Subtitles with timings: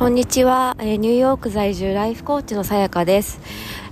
[0.00, 3.38] こんにちは、え、ニューヨーク在住ライフコーチのさやかです。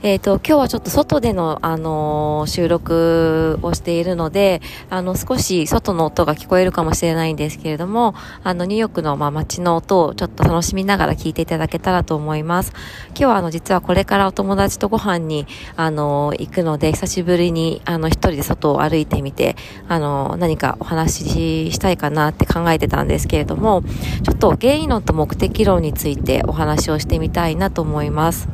[0.00, 12.72] えっ、ー、と、今日はちょっと外での、あのー、収録をしているので、あの、少し外の音が聞こえるかもしれないんですけれども、あの、ニューヨークの、まあ、街の音をちょっと楽しみながら聞いていただけたらと思います。
[13.08, 19.56] 今日は、あの、実はこれからお友達とご飯に、あの行くので、久しぶりに、あの、一人で外を歩いてみて、
[19.88, 23.82] あの何かお話ししたいかなって考えてたんですけれども、
[24.22, 28.48] ちょっと原因論と目的論についてお話をしてみたいなと思います。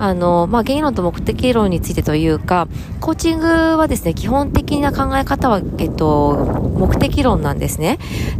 [0.00, 2.66] あの、まあ、原因論と目的論についてというか、
[3.00, 7.98] コーチングはですね、基本的な考え方は、えっと、目的論なんですね。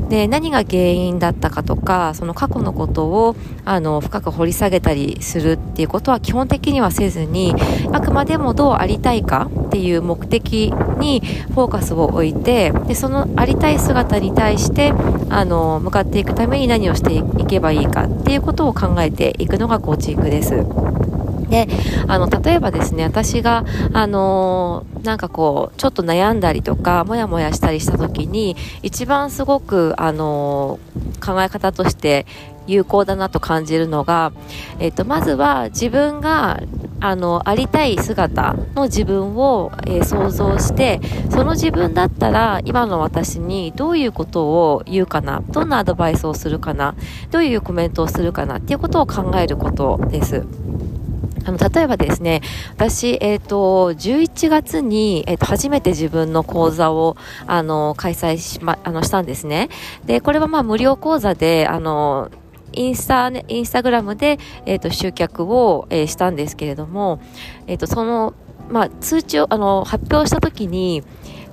[0.09, 3.37] で、何が原因だったかとか、その過去のことを、
[3.67, 7.55] あの、深く掘り下げたりするっていうことは基本的にはせずに、
[7.93, 11.21] あくまでもどうありたいかっていう目的に
[11.55, 14.95] フォーカスを置いて、で、そのありたい姿に対して、
[15.29, 20.65] あの、向かっていくために何をしていけばいいかっていうことを考えていくのがコーチングです。
[21.51, 21.69] で、
[22.07, 32.25] あの、例えばですね、私が、あのー、なんかこう、ちょっと悩んだりとか、もやもやしたりした時に、一番すごく、あのー、考え方として
[32.67, 34.33] 有効だなと感じるのが、
[34.79, 36.61] えっと、まずは自分が、
[37.01, 46.95] あの、ありたい姿の自分を、えー、想像して、その自分だったら、今の私にどういうことを言うかな、どんなアドバイスをするかな、
[47.31, 50.45] どういうコメントをするかなっていうことを考えることです。
[51.45, 52.43] あの、例えばですね、
[52.77, 59.69] 私、えっ、ー、と、11月に、えっ、ー、と、初めて自分の講座を、あの、開催しま、あの、したんですね。
[60.05, 62.31] で、これはまあ、無料講座で、あの、
[62.73, 67.21] インスタ、ね、インスタグラムで、えっ、ー、と、集客を、えー、したんですけれども、
[67.67, 68.35] えっ、と、その、
[68.69, 71.03] まあ、通知を、あの、発表したときに、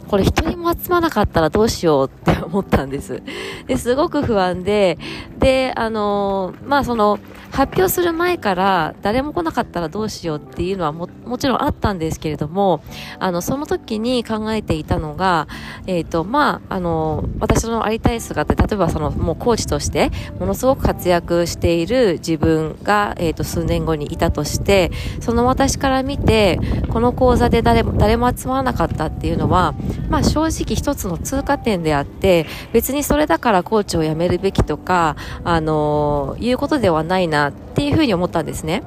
[0.08, 3.22] これ一人も集まなかったらどうしようって思ったんです。
[3.68, 4.98] で、すごく不安で、
[5.38, 7.20] で、あのまあその、
[7.58, 12.84] 発表する前から誰も来なかったらどうしようっていうのはももちろんあったんですけれども、
[13.18, 15.48] あの、その時に考えていたのが、
[15.88, 26.60] えっ、ー、と、まあ、あの、私のありたい姿、例えばその、もうコーチとして、ものすごく活躍している自分が、えっ、ー、と、数年後にいたとして、その私から見て、
[26.90, 29.74] この講座で誰も、誰も集まらなかったっていうのは、
[30.10, 38.84] まあ、正直一つの通過点であって、別にそれだからコーチを辞めるべきとか、あの、いうことではないななっていうふうに思ったんですね。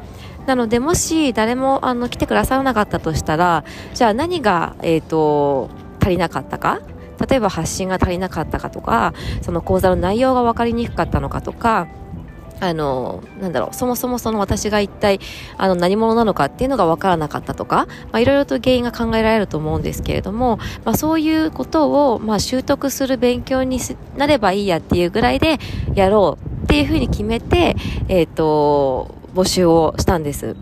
[0.47, 6.81] なので、もし誰もあの来てくださらなかったとしたら、じゃあ何が、えっ、ー、と、足りなかったか？
[7.28, 9.12] 例えば発信が足りなかったかとか、
[9.43, 11.88] その講座の内容が分かりにくかったのかとか、
[12.60, 15.19] あの、なんだろう、そもそもその私が一体、
[15.56, 23.81] あの、何者なのかっていうのが分からなかったとか、まあ、いろいろと原因が考えられると思うんですけれども、まあ、そういうことを、まあ、習得する勉強に
[24.16, 25.59] なればいいやっていうぐらいで
[25.94, 27.75] やろうっていうふうに決めて、
[28.06, 30.54] えっ、ー、と、募集をしたんです。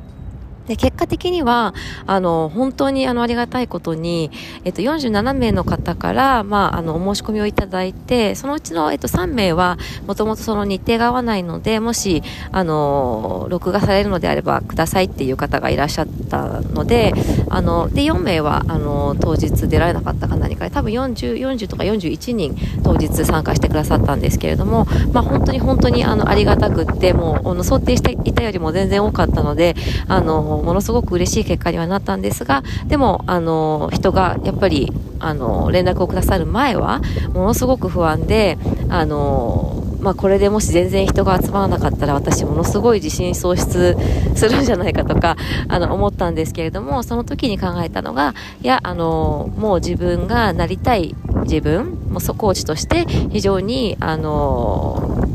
[0.68, 1.74] で、結果的には、
[2.06, 4.30] あの、本当にあの、ありがたいことに、
[4.64, 17.14] えっと、47名の方から、まあ、あの、お申し込みをいただいて、そのうちの、えっと、3名は、もともとその日程が合わないので、もし、あの、録画されるのであれば、くださいっていう方がいらっしゃったので、
[17.48, 22.54] あの、で、4名は、あの、当日出られなかったか何かで、多分40、40とか41人、
[22.84, 29.74] 当日参加してくださったんですけれども、まあ、本当に本当に、あの、ありがたくって、もう、あの、想定していたよりも全然多かったので、
[30.08, 37.00] あの、ものすごく嬉しい結果にはなったんですが、でも、あの、人がやっぱり、あの、連絡をくださる前は、
[37.32, 38.58] ものすごく不安で、
[38.88, 43.97] あの、まあ、これでもし全然人が集まらなかったら私ものすごい自信喪失
[44.36, 45.36] するんじゃないかとか
[45.68, 55.28] あの思ったんですけれどもその時に考えたのがいやあのもう自分がなりたい自分もうコーチとして非常にあの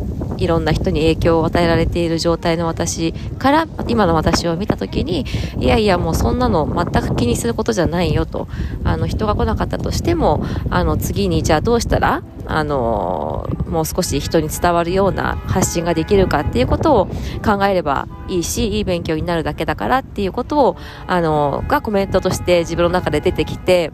[0.44, 5.26] いろんな人に影響を与えられている状態の私から今の私を見た時に
[5.58, 8.48] いやいやもうそんなの全く気にすることじゃないよと
[8.84, 17.06] あの人が来なかったとしてもあの次にじゃあどうしたらあのもう少し人に伝わるような発信ができるかっていうことを
[17.44, 23.92] 考えればいいしいい勉強になるだけだからっていうことをあのがコメントとして自分の中で出てきて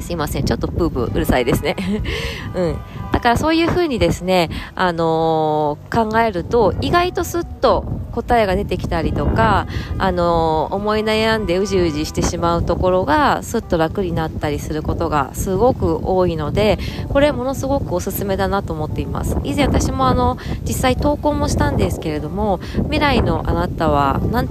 [0.00, 0.44] すいません。
[0.44, 1.76] ちょっとプープーうるさいですね。
[2.54, 2.76] うん。
[3.12, 9.66] だからそういうふうにですね、あのー、考えると、意外とスッと答えが出てきたりとか、
[9.98, 16.78] あのー、思い悩んでうじうじしてしまうところが、スッと楽になったりすることがすごく多いので、
[17.10, 19.36] これものすごくおすすめだなと思っています。
[19.44, 24.48] 以前私もあの、実際投稿もしたんですけれども、未来のあなたは、なん、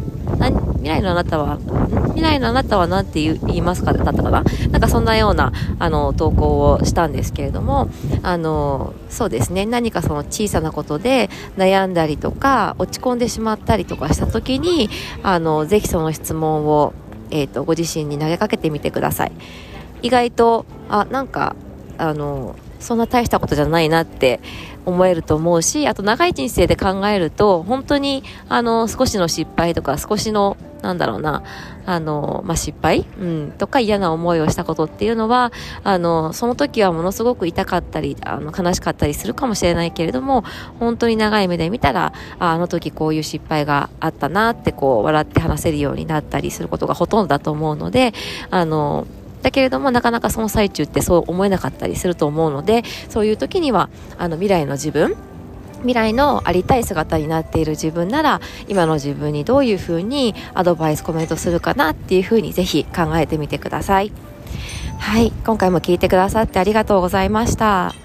[0.81, 1.59] 未来のあなたは、
[2.07, 4.43] 未来のあなたは何て言いますかだったかな？
[4.71, 7.89] なんかそんなような、あの、投稿をしたんですけれども、
[8.23, 14.89] あの、そうですね、何かその小さなことで悩んだりとか、落ち込んでしまったりとかした時に、
[15.21, 16.93] あの、ぜひその質問を、
[17.29, 19.31] えっ、ー、と、ご自身に投げかけてみてください。
[20.01, 21.55] 意外と、あ、なんか、
[21.99, 24.39] あの、そんな大したことじゃないなって
[24.85, 31.43] 思えると思うし、あと長い人生で考えると、本当に、あの、少しの失敗とか、少しの、なんだろうな、
[31.85, 33.05] あの、まあ、失敗？
[33.19, 35.51] うん、とか嫌な思いをしたことっていうのは、
[35.83, 40.43] あの、その時はものすごく痛かったり、あの、悲しかったりするかもしれないけれども、
[40.79, 48.13] 本当に長い目で見たら、ああの時こういう失敗があったなって、こう、笑って話せるようになったりすることがほとんどだと思うので、
[48.49, 49.05] あの、
[49.41, 53.89] だけれどもなかなかその最中ってそう思えなかったりすると思うのでそういう時には
[54.19, 55.15] あの未来の自分
[55.81, 64.11] 未来のありたい姿になっている自分なら今の自分にどういうふうにアドバイスコメントするかなっていうふうにぜひ考えてみてください。
[64.99, 65.31] はい。
[65.45, 68.00] 今回も聞いてくださってありがとうございました。